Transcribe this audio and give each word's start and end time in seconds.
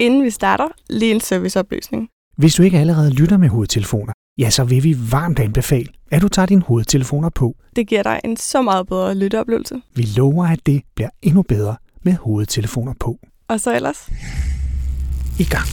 Inden 0.00 0.24
vi 0.24 0.30
starter, 0.30 0.68
lige 0.90 1.14
en 1.14 1.20
serviceoplysning. 1.20 2.08
Hvis 2.36 2.54
du 2.54 2.62
ikke 2.62 2.78
allerede 2.78 3.10
lytter 3.10 3.36
med 3.36 3.48
hovedtelefoner, 3.48 4.12
ja, 4.38 4.50
så 4.50 4.64
vil 4.64 4.84
vi 4.84 4.96
varmt 5.10 5.38
anbefale, 5.38 5.86
at 6.10 6.22
du 6.22 6.28
tager 6.28 6.46
dine 6.46 6.62
hovedtelefoner 6.62 7.28
på. 7.28 7.54
Det 7.76 7.88
giver 7.88 8.02
dig 8.02 8.20
en 8.24 8.36
så 8.36 8.62
meget 8.62 8.86
bedre 8.86 9.14
lytteoplevelse. 9.14 9.80
Vi 9.94 10.02
lover, 10.16 10.46
at 10.46 10.58
det 10.66 10.82
bliver 10.94 11.08
endnu 11.22 11.42
bedre 11.42 11.76
med 12.02 12.12
hovedtelefoner 12.12 12.94
på. 13.00 13.18
Og 13.48 13.60
så 13.60 13.74
ellers? 13.74 14.08
I 15.38 15.44
gang. 15.44 15.66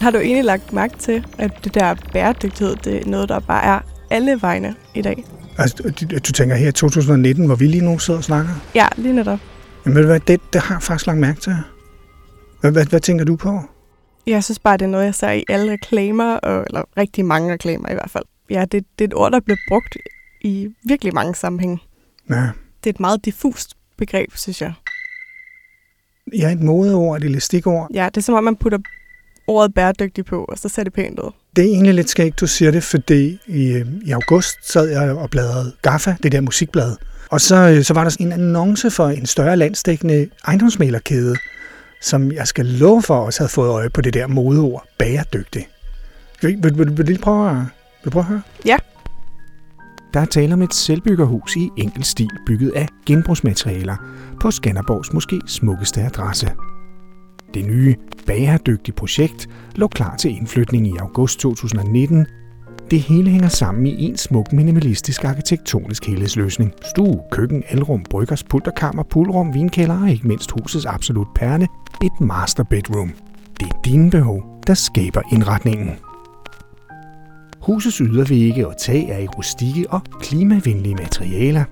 Har 0.00 0.10
du 0.10 0.18
egentlig 0.18 0.44
lagt 0.44 0.72
mærke 0.72 0.98
til, 0.98 1.26
at 1.38 1.64
det 1.64 1.74
der 1.74 1.94
bæredygtighed, 2.12 2.76
det 2.76 2.96
er 2.96 3.10
noget, 3.10 3.28
der 3.28 3.40
bare 3.40 3.64
er 3.64 3.80
alle 4.10 4.42
vegne 4.42 4.74
i 4.94 5.02
dag? 5.02 5.24
Altså, 5.58 5.76
du, 5.76 6.18
du 6.18 6.32
tænker 6.32 6.56
her 6.56 6.68
i 6.68 6.72
2019, 6.72 7.46
hvor 7.46 7.54
vi 7.54 7.66
lige 7.66 7.84
nu 7.84 7.98
sidder 7.98 8.18
og 8.18 8.24
snakker? 8.24 8.50
Ja, 8.74 8.88
lige 8.96 9.14
netop. 9.14 9.38
Jamen 9.84 9.96
ved 9.96 10.02
du 10.02 10.08
hvad, 10.08 10.20
det, 10.20 10.40
det 10.52 10.60
har 10.60 10.74
jeg 10.74 10.82
faktisk 10.82 11.06
lagt 11.06 11.18
mærke 11.18 11.40
til. 11.40 11.56
Hvad, 12.60 12.72
hvad, 12.72 12.86
hvad 12.86 13.00
tænker 13.00 13.24
du 13.24 13.36
på? 13.36 13.60
Jeg 14.26 14.44
synes 14.44 14.58
bare, 14.58 14.76
det 14.76 14.84
er 14.84 14.88
noget, 14.88 15.04
jeg 15.04 15.14
ser 15.14 15.30
i 15.30 15.44
alle 15.48 15.72
reklamer, 15.72 16.34
og, 16.34 16.64
eller 16.66 16.82
rigtig 16.96 17.24
mange 17.24 17.52
reklamer 17.52 17.90
i 17.90 17.94
hvert 17.94 18.10
fald. 18.10 18.24
Ja, 18.50 18.60
det, 18.60 18.84
det 18.98 19.04
er 19.04 19.08
et 19.08 19.14
ord, 19.14 19.32
der 19.32 19.40
bliver 19.40 19.58
brugt 19.68 19.96
i 20.40 20.68
virkelig 20.84 21.14
mange 21.14 21.34
sammenhænge. 21.34 21.78
Ja. 22.30 22.42
Det 22.84 22.90
er 22.90 22.94
et 22.94 23.00
meget 23.00 23.24
diffust 23.24 23.74
begreb, 23.98 24.36
synes 24.36 24.62
jeg. 24.62 24.72
Ja, 26.38 26.52
et 26.52 26.60
modeord, 26.60 27.18
et 27.18 27.24
elastikord. 27.24 27.88
Ja, 27.94 28.04
det 28.14 28.16
er 28.16 28.20
som 28.20 28.34
om, 28.34 28.44
man 28.44 28.56
putter 28.56 28.78
ordet 29.46 29.74
bæredygtig 29.74 30.24
på, 30.24 30.44
og 30.44 30.58
så 30.58 30.68
ser 30.68 30.84
det 30.84 30.92
pænt 30.92 31.18
ud. 31.18 31.30
Det 31.56 31.64
er 31.64 31.68
egentlig 31.68 31.94
lidt 31.94 32.10
skægt, 32.10 32.40
du 32.40 32.46
siger 32.46 32.70
det, 32.70 32.82
fordi 32.82 33.38
i, 33.46 33.72
øh, 33.72 33.86
i 34.02 34.10
august 34.10 34.72
sad 34.72 34.88
jeg 34.88 35.10
og 35.10 35.30
bladrede 35.30 35.72
GAFFA, 35.82 36.14
det 36.22 36.32
der 36.32 36.40
musikblad. 36.40 36.96
Og 37.30 37.40
så, 37.40 37.56
øh, 37.56 37.84
så 37.84 37.94
var 37.94 38.04
der 38.04 38.16
en 38.20 38.32
annonce 38.32 38.90
for 38.90 39.08
en 39.08 39.26
større 39.26 39.56
landsdækkende 39.56 40.28
ejendomsmælerkæde, 40.46 41.36
som 42.02 42.32
jeg 42.32 42.46
skal 42.46 42.66
love 42.66 43.02
for 43.02 43.16
også 43.16 43.40
havde 43.40 43.50
fået 43.50 43.68
øje 43.68 43.90
på 43.90 44.00
det 44.00 44.14
der 44.14 44.26
modeord, 44.26 44.84
bæredygtig. 44.98 45.68
Vil, 46.42 46.58
vil, 46.62 46.78
vil, 46.78 46.98
vil, 46.98 47.16
du 47.16 47.20
prøve 47.22 47.50
at, 47.50 47.56
vil 47.56 47.64
du 48.04 48.10
prøve 48.10 48.22
at 48.22 48.28
høre? 48.28 48.42
Ja. 48.64 48.76
Der 50.14 50.20
er 50.20 50.24
tale 50.24 50.52
om 50.52 50.62
et 50.62 50.74
selvbyggerhus 50.74 51.56
i 51.56 51.68
enkel 51.76 52.04
stil, 52.04 52.30
bygget 52.46 52.70
af 52.70 52.88
genbrugsmaterialer 53.06 53.96
på 54.40 54.50
Skanderborgs 54.50 55.12
måske 55.12 55.40
smukkeste 55.46 56.00
adresse. 56.00 56.50
Det 57.54 57.64
nye 57.64 57.94
bæredygtigt 58.26 58.96
projekt 58.96 59.48
lå 59.74 59.88
klar 59.88 60.16
til 60.16 60.36
indflytning 60.36 60.86
i 60.86 60.96
august 61.00 61.40
2019. 61.40 62.26
Det 62.90 63.00
hele 63.00 63.30
hænger 63.30 63.48
sammen 63.48 63.86
i 63.86 64.04
en 64.04 64.16
smuk 64.16 64.52
minimalistisk 64.52 65.24
arkitektonisk 65.24 66.06
helhedsløsning. 66.06 66.72
Stue, 66.90 67.20
køkken, 67.30 67.62
elrum, 67.70 68.04
bryggers, 68.10 68.44
pulterkammer, 68.44 69.02
pulrum, 69.02 69.54
vinkælder 69.54 70.02
og 70.02 70.10
ikke 70.10 70.28
mindst 70.28 70.50
husets 70.50 70.86
absolut 70.86 71.28
perle, 71.34 71.68
et 72.04 72.20
master 72.20 72.64
bedroom. 72.64 73.12
Det 73.60 73.66
er 73.66 73.80
dine 73.84 74.10
behov, 74.10 74.42
der 74.66 74.74
skaber 74.74 75.22
indretningen. 75.32 75.90
Husets 77.60 77.96
ydervægge 77.96 78.66
og 78.68 78.76
tag 78.76 79.08
er 79.08 79.18
i 79.18 79.26
rustikke 79.26 79.90
og 79.90 80.00
klimavenlige 80.20 80.94
materialer. 80.94 81.64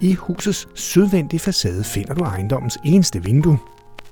I 0.00 0.14
husets 0.14 0.68
sydvendige 0.74 1.40
facade 1.40 1.84
finder 1.84 2.14
du 2.14 2.24
ejendommens 2.24 2.78
eneste 2.84 3.24
vindue. 3.24 3.58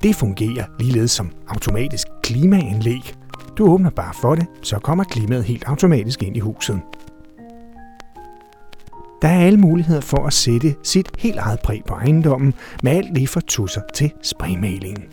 Det 0.02 0.16
fungerer 0.16 0.64
ligeledes 0.78 1.10
som 1.10 1.30
automatisk 1.48 2.06
klimaanlæg. 2.22 3.14
Du 3.58 3.72
åbner 3.72 3.90
bare 3.90 4.14
for 4.20 4.34
det, 4.34 4.46
så 4.62 4.78
kommer 4.78 5.04
klimaet 5.04 5.44
helt 5.44 5.64
automatisk 5.66 6.22
ind 6.22 6.36
i 6.36 6.40
huset. 6.40 6.80
Der 9.22 9.28
er 9.28 9.40
alle 9.40 9.58
muligheder 9.58 10.00
for 10.00 10.26
at 10.26 10.32
sætte 10.32 10.74
sit 10.82 11.08
helt 11.18 11.36
eget 11.36 11.60
præg 11.60 11.82
på 11.86 11.94
ejendommen, 11.94 12.54
med 12.82 12.92
alt 12.92 13.14
lige 13.14 13.28
fra 13.28 13.40
tusser 13.40 13.80
til 13.94 14.12
spraymalingen. 14.22 15.04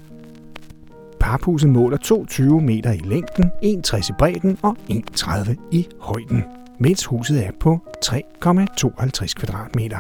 Paphuset 1.20 1.70
måler 1.70 1.98
22 1.98 2.62
meter 2.62 2.92
i 2.92 2.98
længden, 2.98 3.52
1,60 3.64 4.10
i 4.10 4.14
bredden 4.20 4.58
og 4.62 4.78
1,30 4.90 5.56
i 5.72 5.88
højden, 6.00 6.44
mens 6.80 7.06
huset 7.06 7.46
er 7.46 7.52
på 7.60 7.80
3,52 8.06 9.34
kvadratmeter. 9.34 9.98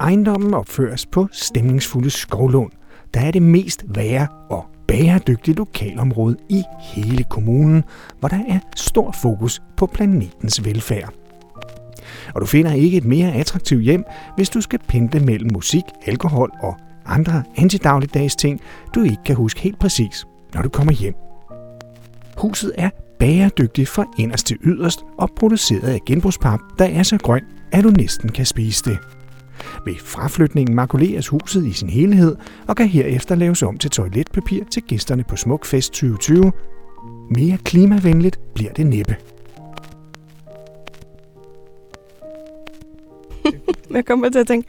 Ejendommen 0.00 0.54
opføres 0.54 1.06
på 1.06 1.28
stemningsfulde 1.32 2.10
skovlån, 2.10 2.72
der 3.14 3.20
er 3.20 3.30
det 3.30 3.42
mest 3.42 3.84
værre 3.88 4.26
og 4.50 4.66
bæredygtige 4.88 5.54
lokalområde 5.54 6.36
i 6.48 6.62
hele 6.80 7.24
kommunen, 7.24 7.84
hvor 8.20 8.28
der 8.28 8.40
er 8.48 8.58
stor 8.76 9.12
fokus 9.12 9.62
på 9.76 9.86
planetens 9.86 10.64
velfærd. 10.64 11.12
Og 12.34 12.40
du 12.40 12.46
finder 12.46 12.72
ikke 12.72 12.96
et 12.96 13.04
mere 13.04 13.32
attraktivt 13.32 13.82
hjem, 13.82 14.04
hvis 14.36 14.50
du 14.50 14.60
skal 14.60 14.78
pendle 14.88 15.20
mellem 15.20 15.50
musik, 15.52 15.82
alkohol 16.06 16.50
og 16.60 16.76
andre 17.06 17.42
antidagligdags 17.56 18.36
ting, 18.36 18.60
du 18.94 19.02
ikke 19.02 19.22
kan 19.24 19.36
huske 19.36 19.60
helt 19.60 19.78
præcis, 19.78 20.26
når 20.54 20.62
du 20.62 20.68
kommer 20.68 20.92
hjem. 20.92 21.14
Huset 22.36 22.72
er 22.78 22.90
bæredygtigt 23.18 23.88
fra 23.88 24.04
inderst 24.18 24.46
til 24.46 24.56
yderst 24.64 25.00
og 25.18 25.30
produceret 25.36 25.88
af 25.88 26.00
genbrugspap, 26.06 26.60
der 26.78 26.84
er 26.84 27.02
så 27.02 27.18
grøn, 27.18 27.42
at 27.72 27.84
du 27.84 27.90
næsten 27.90 28.28
kan 28.28 28.46
spise 28.46 28.84
det. 28.84 28.98
Ved 29.84 29.94
fraflytningen 30.04 30.76
makuleres 30.76 31.28
huset 31.28 31.66
i 31.66 31.72
sin 31.72 31.88
helhed 31.88 32.36
og 32.68 32.76
kan 32.76 32.88
herefter 32.88 33.34
laves 33.34 33.62
om 33.62 33.78
til 33.78 33.90
toiletpapir 33.90 34.64
til 34.70 34.82
gæsterne 34.82 35.24
på 35.24 35.36
Smuk 35.36 35.64
Fest 35.64 35.92
2020. 35.92 36.52
Mere 37.30 37.58
klimavenligt 37.64 38.38
bliver 38.54 38.72
det 38.72 38.86
næppe. 38.86 39.16
Jeg 43.94 44.04
kommer 44.04 44.28
til 44.28 44.38
at 44.38 44.46
tænke 44.46 44.68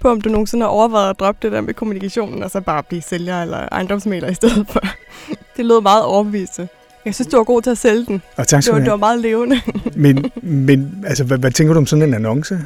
på, 0.00 0.08
om 0.10 0.20
du 0.20 0.28
nogensinde 0.28 0.64
har 0.64 0.70
overvejet 0.70 1.10
at 1.10 1.20
droppe 1.20 1.38
det 1.42 1.52
der 1.52 1.60
med 1.60 1.74
kommunikationen, 1.74 2.42
og 2.42 2.50
så 2.50 2.60
bare 2.60 2.82
blive 2.82 3.02
sælger 3.02 3.42
eller 3.42 3.68
ejendomsmaler 3.72 4.28
i 4.28 4.34
stedet 4.34 4.66
for. 4.70 4.80
Det 5.56 5.66
lød 5.66 5.80
meget 5.80 6.04
overbevisende. 6.04 6.68
Jeg 7.04 7.14
synes, 7.14 7.28
du 7.28 7.36
var 7.36 7.44
god 7.44 7.62
til 7.62 7.70
at 7.70 7.78
sælge 7.78 8.06
den. 8.06 8.22
Og 8.36 8.48
tak 8.48 8.58
Det 8.58 8.64
skal 8.64 8.72
var, 8.72 8.78
du 8.78 8.84
det 8.84 8.90
var 8.90 8.96
meget 8.96 9.20
levende. 9.20 9.60
Men, 9.96 10.30
men 10.66 11.04
altså, 11.06 11.24
hvad, 11.24 11.38
hvad 11.38 11.50
tænker 11.50 11.74
du 11.74 11.78
om 11.78 11.86
sådan 11.86 12.08
en 12.08 12.14
annonce? 12.14 12.60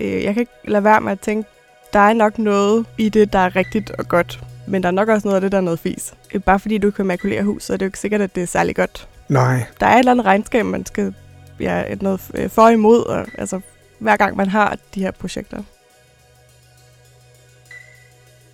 Øh, 0.00 0.24
Jeg 0.24 0.34
kan 0.34 0.40
ikke 0.40 0.52
lade 0.64 0.84
være 0.84 1.00
med 1.00 1.12
at 1.12 1.20
tænke, 1.20 1.48
der 1.92 1.98
er 1.98 2.12
nok 2.12 2.38
noget 2.38 2.86
i 2.98 3.08
det, 3.08 3.32
der 3.32 3.38
er 3.38 3.56
rigtigt 3.56 3.90
og 3.90 4.08
godt. 4.08 4.40
Men 4.66 4.82
der 4.82 4.86
er 4.88 4.92
nok 4.92 5.08
også 5.08 5.28
noget 5.28 5.34
af 5.36 5.40
det, 5.40 5.52
der 5.52 5.58
er 5.58 5.62
noget 5.62 5.78
fis. 5.78 6.14
Øh, 6.34 6.40
Bare 6.40 6.60
fordi 6.60 6.78
du 6.78 6.90
kan 6.90 7.06
makulere 7.06 7.42
hus, 7.42 7.64
så 7.64 7.72
er 7.72 7.76
det 7.76 7.86
jo 7.86 7.88
ikke 7.88 7.98
sikkert, 7.98 8.20
at 8.20 8.34
det 8.34 8.42
er 8.42 8.46
særlig 8.46 8.76
godt. 8.76 9.08
Nej, 9.28 9.64
Der 9.80 9.86
er 9.86 9.94
et 9.94 9.98
eller 9.98 10.12
andet 10.12 10.26
regnskab, 10.26 10.66
man 10.66 10.86
skal 10.86 11.14
ja, 11.60 11.92
et 11.92 12.02
noget 12.02 12.20
øh, 12.34 12.50
for 12.50 12.62
og 12.62 12.72
imod, 12.72 13.04
og, 13.04 13.26
altså, 13.38 13.60
hver 13.98 14.16
gang 14.16 14.36
man 14.36 14.48
har 14.48 14.78
de 14.94 15.00
her 15.00 15.10
projekter. 15.10 15.62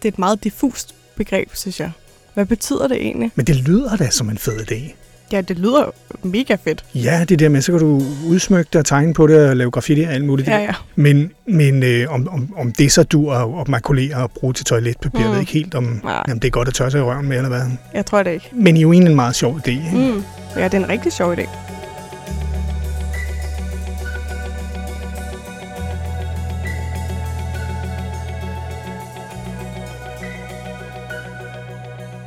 Det 0.03 0.09
er 0.09 0.13
et 0.13 0.19
meget 0.19 0.45
diffust 0.45 0.95
begreb, 1.17 1.55
synes 1.55 1.81
jeg. 1.81 1.91
Hvad 2.35 2.47
betyder 2.47 2.89
det 2.89 2.97
egentlig? 2.97 3.33
men 3.35 3.47
det 3.47 3.57
lyder 3.57 3.97
da 3.97 4.11
som 4.11 4.29
en 4.31 4.39
fed 4.39 4.61
idé. 4.71 4.95
Ja, 5.33 5.41
det 5.41 5.59
lyder 5.59 5.91
mega 6.23 6.57
fedt. 6.65 6.85
Ja, 6.95 7.25
det 7.29 7.39
der 7.39 7.49
med, 7.49 7.61
så 7.61 7.73
kan 7.73 7.81
du 7.81 8.03
udsmykke 8.29 8.69
det 8.73 8.79
og 8.79 8.87
tegne 8.87 9.15
på 9.15 9.27
det 9.27 9.49
og 9.49 9.57
lave 9.57 9.71
graffiti 9.71 10.01
og 10.01 10.13
alt 10.13 10.25
muligt. 10.25 10.49
Ja, 10.49 10.59
ja. 10.59 10.75
Men, 10.95 11.31
men 11.47 11.83
øh, 11.83 12.13
om, 12.15 12.29
om, 12.29 12.55
om 12.57 12.73
det 12.73 12.93
så 12.93 13.03
du 13.03 13.31
at, 13.61 13.69
makulere 13.69 14.17
og 14.17 14.31
bruge 14.31 14.53
til 14.55 14.65
toiletpapir, 14.65 15.19
mm. 15.19 15.19
Mm. 15.19 15.25
jeg 15.25 15.33
ved 15.33 15.41
ikke 15.41 15.53
helt, 15.53 15.75
om 15.75 16.01
Nej. 16.05 16.23
jamen, 16.29 16.43
det 16.43 16.49
er 16.49 16.53
godt 16.53 16.69
at 16.69 16.75
tørre 16.75 16.91
sig 16.91 16.99
i 16.99 17.03
røven 17.03 17.29
med, 17.29 17.37
eller 17.37 17.49
hvad. 17.49 17.63
Jeg 17.95 18.07
tror 18.07 18.23
det 18.23 18.31
ikke. 18.33 18.51
Men 18.53 18.75
det 18.75 18.81
er 18.81 18.83
jo 18.83 18.93
egentlig 18.93 19.11
en 19.11 19.17
meget 19.17 19.35
sjov 19.35 19.57
idé. 19.57 19.71
Ikke? 19.71 19.91
Mm. 19.93 20.23
Ja, 20.57 20.65
det 20.65 20.75
er 20.75 20.79
en 20.79 20.89
rigtig 20.89 21.13
sjov 21.13 21.35
idé. 21.35 21.49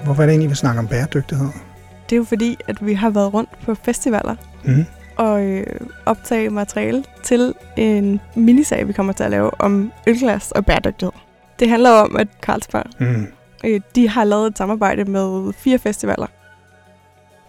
Hvorfor 0.04 0.22
er 0.22 0.26
det 0.26 0.34
egentlig, 0.34 0.50
vi 0.50 0.56
snakker 0.56 0.80
om 0.82 0.88
bæredygtighed? 0.88 1.67
Det 2.10 2.16
er 2.16 2.18
jo 2.18 2.24
fordi, 2.24 2.58
at 2.68 2.86
vi 2.86 2.94
har 2.94 3.10
været 3.10 3.34
rundt 3.34 3.50
på 3.66 3.76
festivaler 3.76 4.36
Mm. 4.64 4.86
og 5.16 5.42
øh, 5.44 5.66
optage 6.06 6.50
materiale 6.50 7.04
til 7.24 7.54
en 7.78 8.20
minisag, 8.36 8.88
vi 8.88 8.94
kommer 8.94 9.14
til 9.14 9.24
at 9.24 9.32
lave 9.32 9.62
om 9.62 9.92
ølglas 10.08 10.52
og 10.52 10.66
bæredygtighed. 10.66 11.12
Det 11.60 11.70
handler 11.70 11.90
om, 11.92 12.16
at 12.16 12.28
Carlsberg 12.42 12.84
Mm. 13.00 13.28
øh, 13.66 13.82
de 13.96 14.10
har 14.10 14.24
lavet 14.24 14.48
et 14.48 14.58
samarbejde 14.58 15.06
med 15.06 15.54
fire 15.54 15.80
festivaler, 15.80 16.28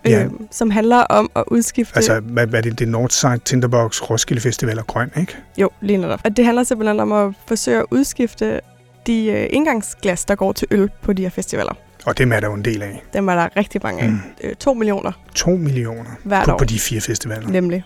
Ja. 0.06 0.24
øh, 0.24 0.30
som 0.50 0.70
handler 0.70 0.96
om 0.96 1.30
at 1.36 1.44
udskifte... 1.46 1.96
Altså, 1.96 2.20
hvad, 2.20 2.46
hvad 2.46 2.58
er 2.58 2.62
det? 2.62 2.78
Det 2.78 2.86
er 2.86 2.90
Northside, 2.90 3.38
Tinderbox, 3.44 4.02
Roskilde 4.02 4.40
Festival 4.42 4.78
og 4.78 4.86
Grøn, 4.86 5.10
ikke? 5.20 5.36
Jo, 5.58 5.70
lige 5.80 5.96
netop. 5.96 6.20
At 6.24 6.36
det 6.36 6.44
handler 6.44 6.62
simpelthen 6.62 7.00
om 7.00 7.12
at 7.12 7.34
forsøge 7.46 7.78
at 7.78 7.86
udskifte 7.90 8.60
de 9.06 9.26
øh, 9.26 9.46
indgangsglas, 9.50 10.24
der 10.24 10.34
går 10.34 10.52
til 10.52 10.68
øl 10.70 10.90
på 11.02 11.12
de 11.12 11.22
her 11.22 11.30
festivaler. 11.30 11.72
Og 12.08 12.18
dem 12.18 12.32
er 12.32 12.40
der 12.40 12.46
jo 12.48 12.54
en 12.54 12.64
del 12.64 12.82
af. 12.82 13.02
Dem 13.12 13.28
er 13.28 13.34
der 13.34 13.56
rigtig 13.56 13.80
mange 13.84 14.02
af. 14.02 14.08
Mm. 14.10 14.18
Øh, 14.44 14.54
to 14.54 14.74
millioner 14.74 15.12
To 15.34 15.50
millioner 15.50 16.10
hvert 16.24 16.44
på, 16.44 16.52
år, 16.52 16.58
på 16.58 16.64
de 16.64 16.78
fire 16.78 17.00
festivaler. 17.00 17.48
nemlig. 17.48 17.84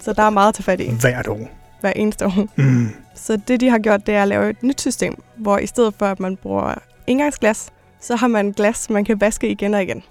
Så 0.00 0.12
der 0.12 0.22
er 0.22 0.30
meget 0.30 0.48
at 0.48 0.54
tage 0.54 0.62
fat 0.64 0.80
i 0.80 0.90
Hvert 1.00 1.28
år. 1.28 1.48
hver 1.80 1.92
eneste 1.96 2.26
år. 2.26 2.46
Mm. 2.56 2.88
Så 3.14 3.40
det, 3.48 3.60
de 3.60 3.68
har 3.70 3.78
gjort, 3.78 4.06
det 4.06 4.14
er 4.14 4.22
at 4.22 4.28
lave 4.28 4.50
et 4.50 4.62
nyt 4.62 4.80
system, 4.80 5.22
hvor 5.36 5.58
i 5.58 5.66
stedet 5.66 5.94
for, 5.98 6.06
at 6.06 6.20
man 6.20 6.36
bruger 6.36 6.74
indgangsglas, 7.06 7.70
så 8.00 8.16
har 8.16 8.26
man 8.28 8.50
glas, 8.52 8.90
man 8.90 9.04
kan 9.04 9.20
vaske 9.20 9.48
igen 9.50 9.74
og 9.74 9.82
igen. 9.82 10.02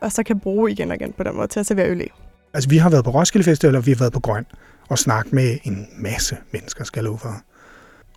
Og 0.00 0.12
så 0.12 0.22
kan 0.22 0.40
bruge 0.40 0.70
igen 0.70 0.90
og 0.90 0.96
igen 0.96 1.12
på 1.12 1.22
den 1.22 1.36
måde 1.36 1.46
til 1.48 1.60
at 1.60 1.66
servere 1.66 1.88
øl 1.88 2.00
i. 2.00 2.08
Altså, 2.54 2.68
vi 2.70 2.76
har 2.76 2.90
været 2.90 3.04
på 3.04 3.10
Roskilde 3.10 3.44
Festival, 3.44 3.76
og 3.76 3.86
vi 3.86 3.90
har 3.90 3.98
været 3.98 4.12
på 4.12 4.20
Grøn. 4.20 4.46
og 4.88 4.98
snakke 4.98 5.30
med 5.34 5.58
en 5.64 5.86
masse 5.98 6.36
mennesker, 6.52 6.84
skal 6.84 7.00
jeg 7.00 7.04
love 7.04 7.18
for. 7.18 7.40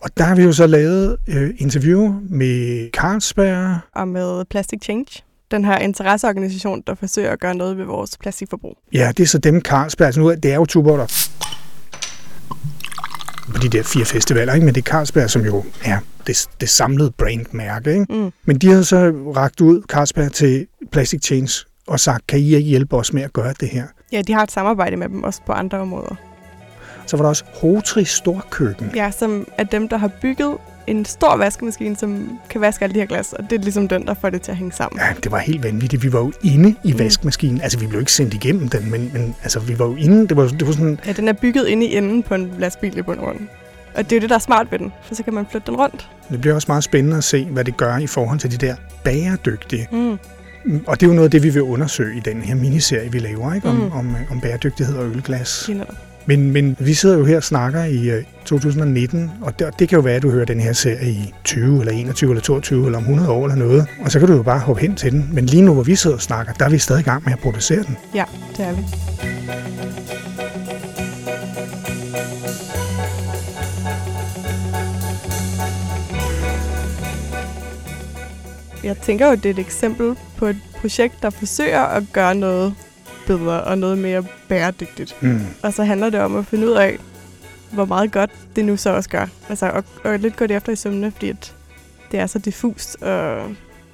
Og 0.03 0.09
der 0.17 0.23
har 0.23 0.35
vi 0.35 0.44
jo 0.44 0.51
så 0.53 0.67
lavet 0.67 1.17
øh, 1.27 1.50
interview 1.57 2.19
med 2.29 2.89
Carlsberg. 2.91 3.77
Og 3.95 4.07
med 4.07 4.45
Plastic 4.45 4.79
Change, 4.83 5.05
den 5.51 5.65
her 5.65 5.77
interesseorganisation, 5.77 6.83
der 6.88 6.95
forsøger 6.95 7.31
at 7.31 7.39
gøre 7.39 7.55
noget 7.55 7.77
ved 7.77 7.85
vores 7.85 8.17
plastikforbrug. 8.17 8.77
Ja, 8.94 9.11
det 9.17 9.23
er 9.23 9.27
så 9.27 9.38
dem 9.38 9.61
Carlsberg. 9.61 10.05
Altså 10.05 10.21
nu, 10.21 10.27
er- 10.27 10.35
det 10.35 10.51
er 10.51 10.55
jo 10.55 10.65
Tuborg, 10.65 10.97
der 11.00 11.05
på 13.53 13.57
de 13.61 13.69
der 13.69 13.83
fire 13.83 14.05
festivaler, 14.05 14.53
ikke? 14.53 14.65
men 14.65 14.75
det 14.75 14.81
er 14.88 14.91
Carlsberg, 14.91 15.29
som 15.29 15.45
jo 15.45 15.63
er 15.83 15.97
det, 16.27 16.47
det 16.61 16.69
samlede 16.69 17.11
brandmærke. 17.11 17.91
Ikke? 17.94 18.06
Mm. 18.09 18.31
Men 18.45 18.57
de 18.57 18.67
havde 18.67 18.83
så 18.83 18.97
ragt 19.35 19.61
ud, 19.61 19.81
Carlsberg, 19.89 20.31
til 20.31 20.67
Plastic 20.91 21.23
Change 21.25 21.49
og 21.88 21.99
sagt, 21.99 22.27
kan 22.27 22.39
I 22.39 22.44
ikke 22.56 22.59
hjælpe 22.59 22.95
os 22.95 23.13
med 23.13 23.21
at 23.21 23.33
gøre 23.33 23.53
det 23.59 23.69
her? 23.69 23.83
Ja, 24.11 24.21
de 24.21 24.33
har 24.33 24.44
et 24.44 24.51
samarbejde 24.51 24.97
med 24.97 25.09
dem 25.09 25.23
også 25.23 25.41
på 25.45 25.51
andre 25.51 25.77
områder. 25.77 26.15
Så 27.05 27.17
var 27.17 27.23
der 27.23 27.29
også 27.29 27.44
Hotri 27.61 28.05
Storkøkken. 28.05 28.91
Ja, 28.95 29.11
som 29.11 29.47
er 29.57 29.63
dem, 29.63 29.89
der 29.89 29.97
har 29.97 30.07
bygget 30.07 30.57
en 30.88 31.05
stor 31.05 31.38
vaskemaskine, 31.38 31.95
som 31.95 32.39
kan 32.50 32.61
vaske 32.61 32.83
alle 32.83 32.94
de 32.95 33.00
her 33.00 33.05
glas, 33.07 33.33
og 33.33 33.44
det 33.50 33.59
er 33.59 33.63
ligesom 33.63 33.88
den, 33.88 34.07
der 34.07 34.13
får 34.13 34.29
det 34.29 34.41
til 34.41 34.51
at 34.51 34.57
hænge 34.57 34.71
sammen. 34.73 35.00
Ja, 35.00 35.13
det 35.23 35.31
var 35.31 35.38
helt 35.38 35.63
vanvittigt. 35.63 36.03
Vi 36.03 36.13
var 36.13 36.19
jo 36.19 36.31
inde 36.44 36.75
i 36.83 36.91
Mm. 36.91 37.00
vaskemaskinen. 37.00 37.61
Altså, 37.61 37.79
vi 37.79 37.88
blev 37.88 38.00
ikke 38.00 38.11
sendt 38.11 38.33
igennem 38.33 38.69
den, 38.69 38.91
men, 38.91 39.09
men 39.13 39.35
altså, 39.44 39.59
vi 39.59 39.79
var 39.79 39.85
jo 39.85 39.95
inde. 39.95 40.27
Det 40.27 40.38
var, 40.38 40.47
det 40.47 40.67
var 40.67 40.73
sådan, 40.73 41.00
Ja, 41.05 41.11
den 41.11 41.27
er 41.27 41.33
bygget 41.33 41.67
inde 41.67 41.85
i 41.85 41.97
enden 41.97 42.23
på 42.23 42.33
en 42.35 42.53
lastbil 42.59 42.97
i 42.97 43.01
bund 43.01 43.19
og 43.19 43.25
grund. 43.25 43.39
Og 43.95 44.03
det 44.03 44.11
er 44.11 44.15
jo 44.15 44.21
det, 44.21 44.29
der 44.29 44.35
er 44.35 44.39
smart 44.39 44.71
ved 44.71 44.79
den, 44.79 44.91
for 45.03 45.15
så 45.15 45.23
kan 45.23 45.33
man 45.33 45.45
flytte 45.51 45.65
den 45.71 45.75
rundt. 45.75 46.09
det 46.29 46.41
bliver 46.41 46.56
også 46.56 46.65
meget 46.69 46.83
spændende 46.83 47.17
at 47.17 47.23
se, 47.23 47.45
hvad 47.45 47.63
det 47.63 47.77
gør 47.77 47.97
i 47.97 48.07
forhold 48.07 48.39
til 48.39 48.51
de 48.51 48.57
der 48.67 48.75
bæredygtige. 49.03 49.88
Mm. 49.91 50.17
Mm, 50.65 50.83
Og 50.88 50.99
det 50.99 51.06
er 51.06 51.09
jo 51.09 51.13
noget 51.15 51.27
af 51.27 51.31
det, 51.31 51.44
vi 51.44 51.49
vil 51.49 51.61
undersøge 51.61 52.17
i 52.17 52.19
den 52.19 52.41
her 52.41 52.56
miniserie, 52.56 53.11
vi 53.11 53.19
laver, 53.19 53.53
ikke? 53.53 53.67
Om, 53.69 53.75
Mm. 53.75 53.91
om, 53.91 54.09
øh, 54.15 54.31
om 54.31 54.39
bæredygtighed 54.41 54.95
og 54.95 55.06
ølglas. 55.06 55.65
Lige. 55.67 55.83
Men, 56.25 56.51
men 56.51 56.75
vi 56.79 56.93
sidder 56.93 57.17
jo 57.17 57.25
her 57.25 57.37
og 57.37 57.43
snakker 57.43 57.83
i 57.83 58.09
øh, 58.09 58.23
2019, 58.45 59.31
og 59.41 59.59
det, 59.59 59.79
det 59.79 59.89
kan 59.89 59.95
jo 59.95 60.01
være, 60.01 60.15
at 60.15 60.21
du 60.21 60.31
hører 60.31 60.45
den 60.45 60.59
her 60.59 60.73
serie 60.73 61.09
i 61.11 61.33
20 61.43 61.79
eller 61.79 61.93
21 61.93 62.29
eller 62.29 62.41
22 62.41 62.85
eller 62.85 62.97
om 62.97 63.03
100 63.03 63.31
år 63.31 63.43
eller 63.43 63.55
noget. 63.55 63.87
Og 64.01 64.11
så 64.11 64.19
kan 64.19 64.27
du 64.27 64.35
jo 64.35 64.43
bare 64.43 64.59
hoppe 64.59 64.81
hen 64.81 64.95
til 64.95 65.11
den. 65.11 65.29
Men 65.33 65.45
lige 65.45 65.61
nu, 65.61 65.73
hvor 65.73 65.83
vi 65.83 65.95
sidder 65.95 66.15
og 66.15 66.21
snakker, 66.21 66.53
der 66.53 66.65
er 66.65 66.69
vi 66.69 66.77
stadig 66.77 66.99
i 66.99 67.03
gang 67.03 67.23
med 67.25 67.33
at 67.33 67.39
producere 67.39 67.83
den. 67.83 67.97
Ja, 68.15 68.23
det 68.57 68.65
er 68.65 68.73
vi. 68.73 68.83
Jeg 78.83 78.97
tænker 78.97 79.27
jo, 79.27 79.35
det 79.35 79.45
er 79.45 79.49
et 79.49 79.59
eksempel 79.59 80.15
på 80.37 80.45
et 80.45 80.57
projekt, 80.81 81.13
der 81.21 81.29
forsøger 81.29 81.81
at 81.81 82.03
gøre 82.13 82.35
noget 82.35 82.73
bedre 83.27 83.63
og 83.63 83.77
noget 83.77 83.97
mere 83.97 84.23
bæredygtigt. 84.49 85.15
Mm. 85.21 85.39
Og 85.63 85.73
så 85.73 85.83
handler 85.83 86.09
det 86.09 86.19
om 86.19 86.35
at 86.35 86.45
finde 86.45 86.67
ud 86.67 86.73
af, 86.73 86.97
hvor 87.71 87.85
meget 87.85 88.11
godt 88.11 88.31
det 88.55 88.65
nu 88.65 88.77
så 88.77 88.89
også 88.89 89.09
gør. 89.09 89.27
Altså, 89.49 89.69
og, 89.69 89.83
og 90.03 90.19
lidt 90.19 90.35
gå 90.35 90.47
det 90.47 90.55
efter 90.55 90.71
i 90.71 90.75
sømne, 90.75 91.11
fordi 91.11 91.29
at 91.29 91.55
det 92.11 92.19
er 92.19 92.27
så 92.27 92.39
diffust. 92.39 93.01
Og 93.01 93.51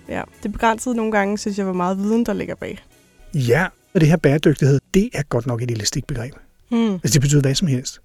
ja, 0.10 0.22
det 0.44 0.52
begrænset 0.52 0.96
nogle 0.96 1.12
gange, 1.12 1.38
synes 1.38 1.58
jeg, 1.58 1.64
hvor 1.64 1.74
meget 1.74 1.98
viden, 1.98 2.26
der 2.26 2.34
ligger 2.34 2.56
bag. 2.56 2.80
Ja, 3.34 3.66
og 3.94 4.02
det 4.02 4.10
her 4.10 4.18
bæredygtighed, 4.18 4.80
det 4.94 5.10
er 5.14 5.24
godt 5.24 5.48
nok 5.48 5.62
et 5.62 5.72
elastikbegreb. 5.72 6.34
Mm. 6.72 6.94
Altså, 6.94 7.14
det 7.14 7.22
betyder 7.22 7.42
hvad 7.42 7.56
som 7.56 7.68
helst. 7.68 8.00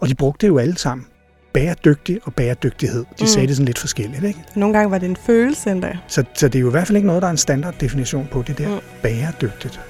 Og 0.00 0.08
de 0.08 0.14
brugte 0.14 0.46
det 0.46 0.48
jo 0.48 0.58
alle 0.58 0.78
sammen. 0.78 1.06
Bæredygtig 1.52 2.20
og 2.24 2.34
bæredygtighed. 2.34 3.00
De 3.00 3.04
Mm. 3.20 3.26
sagde 3.26 3.48
det 3.48 3.56
sådan 3.56 3.66
lidt 3.66 3.78
forskelligt, 3.78 4.24
ikke? 4.24 4.40
Nogle 4.54 4.74
gange 4.78 4.90
var 4.90 4.98
det 4.98 5.08
en 5.08 5.16
følelse 5.16 5.70
endda. 5.70 5.98
Så, 6.08 6.24
så 6.34 6.48
det 6.48 6.54
er 6.54 6.60
jo 6.60 6.68
i 6.68 6.70
hvert 6.70 6.86
fald 6.86 6.96
ikke 6.96 7.06
noget, 7.06 7.22
der 7.22 7.28
er 7.28 7.32
en 7.32 7.36
standarddefinition 7.36 8.28
på 8.30 8.42
det 8.46 8.58
der 8.58 8.68
mm. 8.74 8.80
bæredygtigt. 9.02 9.80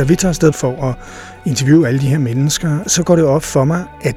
Da 0.00 0.04
vi 0.04 0.16
tager 0.16 0.30
afsted 0.30 0.52
for 0.52 0.82
at 0.82 0.94
interviewe 1.46 1.88
alle 1.88 2.00
de 2.00 2.06
her 2.06 2.18
mennesker, 2.18 2.78
så 2.86 3.02
går 3.02 3.16
det 3.16 3.24
op 3.24 3.42
for 3.42 3.64
mig, 3.64 3.84
at 4.02 4.16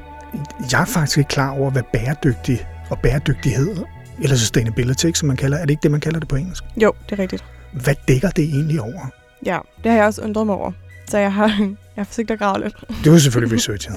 jeg 0.72 0.80
er 0.80 0.84
faktisk 0.84 1.18
ikke 1.18 1.28
klar 1.28 1.50
over, 1.50 1.70
hvad 1.70 1.82
bæredygtig 1.92 2.66
og 2.90 2.98
bæredygtighed, 2.98 3.76
eller 4.22 4.36
sustainability, 4.36 5.10
som 5.14 5.28
man 5.28 5.36
kalder, 5.36 5.58
er 5.58 5.60
det 5.60 5.70
ikke 5.70 5.82
det, 5.82 5.90
man 5.90 6.00
kalder 6.00 6.18
det 6.18 6.28
på 6.28 6.36
engelsk? 6.36 6.64
Jo, 6.82 6.92
det 7.10 7.18
er 7.18 7.22
rigtigt. 7.22 7.44
Hvad 7.72 7.94
dækker 8.08 8.30
det 8.30 8.44
egentlig 8.44 8.80
over? 8.80 9.10
Ja, 9.46 9.58
det 9.82 9.90
har 9.90 9.98
jeg 9.98 10.06
også 10.06 10.22
undret 10.22 10.46
mig 10.46 10.54
over. 10.54 10.72
Så 11.08 11.18
jeg 11.18 11.32
har, 11.32 11.48
jeg 11.68 11.76
har 11.96 12.04
forsøgt 12.04 12.30
at 12.30 12.38
grave 12.38 12.62
lidt. 12.62 12.74
Det 13.04 13.12
var 13.12 13.18
selvfølgelig 13.18 13.56
researchet. 13.56 13.96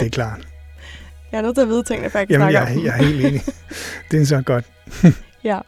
Det 0.00 0.06
er 0.06 0.10
klart. 0.10 0.40
Jeg 1.32 1.38
er 1.38 1.42
nødt 1.42 1.54
til 1.54 1.62
at 1.62 1.68
vide 1.68 1.82
tingene, 1.82 2.10
før 2.10 2.18
jeg 2.18 2.30
Jamen, 2.30 2.52
jeg, 2.52 2.78
jeg 2.84 2.98
er 2.98 3.04
helt 3.04 3.26
enig. 3.26 3.42
Det 4.10 4.20
er 4.20 4.26
så 4.26 4.42
godt. 4.42 4.64
Ja. 5.44 5.58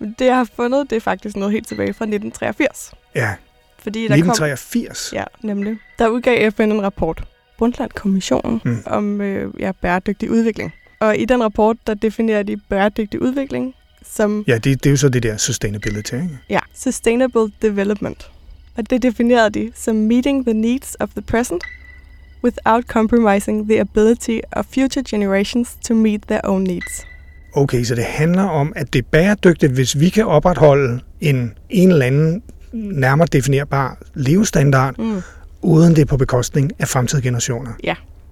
Men 0.00 0.14
det, 0.18 0.26
jeg 0.26 0.36
har 0.36 0.48
fundet, 0.56 0.90
det 0.90 0.96
er 0.96 1.00
faktisk 1.00 1.36
noget 1.36 1.52
helt 1.52 1.68
tilbage 1.68 1.94
fra 1.94 2.04
1983. 2.04 2.92
Ja, 3.14 3.34
Fordi 3.88 4.08
der 4.08 4.14
1983. 4.14 5.08
kom... 5.10 5.16
Ja, 5.18 5.24
nemlig. 5.42 5.76
Der 5.98 6.08
udgav 6.08 6.50
FN 6.50 6.62
en 6.62 6.82
rapport, 6.82 7.24
Brundtland-kommissionen, 7.58 8.60
Mm. 8.64 8.82
om 8.86 9.20
øh, 9.20 9.52
ja, 9.60 9.72
bæredygtig 9.82 10.30
udvikling. 10.30 10.72
Og 11.00 11.16
i 11.18 11.24
den 11.24 11.42
rapport, 11.44 11.76
der 11.86 11.94
definerer 11.94 12.42
de 12.42 12.56
bæredygtig 12.56 13.22
udvikling 13.22 13.74
som 14.06 14.44
Ja, 14.46 14.54
det, 14.54 14.64
det 14.64 14.86
er 14.86 14.90
jo 14.90 14.96
så 14.96 15.08
det 15.08 15.22
der 15.22 15.36
sustainability, 15.36 16.14
ikke? 16.14 16.28
ja, 16.50 16.58
sustainable 16.74 17.52
development. 17.62 18.30
Og 18.76 18.90
det 18.90 19.02
definerede 19.02 19.50
de 19.50 19.72
som 19.74 19.96
meeting 19.96 20.44
the 20.46 20.54
needs 20.54 20.96
of 21.00 21.08
the 21.08 21.22
present 21.22 21.62
without 22.44 22.84
compromising 22.84 23.68
the 23.70 23.80
ability 23.80 24.38
of 24.52 24.64
future 24.74 25.02
generations 25.10 25.76
to 25.88 25.94
meet 25.94 26.22
their 26.22 26.40
own 26.44 26.62
needs. 26.64 27.04
Okay, 27.52 27.84
så 27.84 27.94
det 27.94 28.04
handler 28.04 28.42
om, 28.42 28.72
at 28.76 28.92
det 28.92 28.98
er 28.98 29.08
bæredygtigt, 29.10 29.72
hvis 29.72 30.00
vi 30.00 30.08
kan 30.08 30.26
opretholde 30.26 31.00
en, 31.20 31.54
en 31.70 31.90
eller 31.92 32.06
anden 32.06 32.42
nærmere 32.72 33.28
definerbar 33.32 33.98
levestandard, 34.14 34.98
Mm. 34.98 35.22
uden 35.62 35.90
det 35.96 36.02
er 36.02 36.06
på 36.06 36.16
bekostning 36.16 36.70
af 36.78 36.88
fremtidige 36.88 37.24
generationer. 37.24 37.70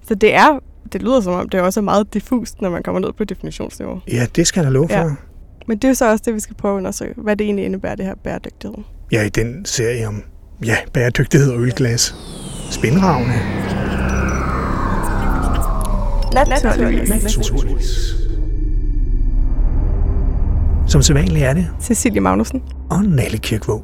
Så 0.07 0.15
det 0.15 0.35
er, 0.35 0.59
det 0.93 1.01
lyder 1.01 1.21
som 1.21 1.33
om, 1.33 1.49
det 1.49 1.57
er 1.57 1.61
også 1.61 1.81
meget 1.81 2.13
diffust, 2.13 2.61
når 2.61 2.69
man 2.69 2.83
kommer 2.83 3.01
ned 3.01 3.13
på 3.13 3.23
definitionsniveau. 3.23 3.99
Ja, 4.11 4.25
det 4.35 4.47
skal 4.47 4.59
jeg 4.61 4.65
da 4.65 4.73
love 4.73 4.89
for. 4.89 4.95
Ja. 4.97 5.09
Men 5.67 5.77
det 5.77 5.83
er 5.83 5.87
jo 5.87 5.93
så 5.95 6.11
også 6.11 6.23
det, 6.25 6.33
vi 6.33 6.39
skal 6.39 6.55
prøve 6.55 6.73
at 6.73 6.77
undersøge, 6.77 7.13
hvad 7.17 7.35
det 7.35 7.45
egentlig 7.45 7.65
indebærer, 7.65 7.95
det 7.95 8.05
her 8.05 8.15
bæredygtighed. 8.23 8.77
Ja, 9.11 9.23
i 9.23 9.29
den 9.29 9.65
serie 9.65 10.07
om 10.07 10.23
ja, 10.65 10.75
bæredygtighed 10.93 11.51
og 11.51 11.61
ølglas. 11.61 12.15
Spindragende. 12.71 13.33
Naturligvis. 16.33 17.09
Naturligvis. 17.37 18.13
Som 20.87 21.01
sædvanligt 21.01 21.45
er 21.45 21.53
det, 21.53 21.67
Cecilie 21.81 22.21
Magnussen. 22.21 22.61
og 22.89 23.03
Nalle 23.03 23.37
Kirkvåg. 23.37 23.83